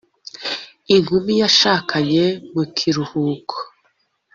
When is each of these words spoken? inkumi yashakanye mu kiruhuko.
inkumi 0.95 1.33
yashakanye 1.41 2.23
mu 2.53 2.63
kiruhuko. 2.75 3.55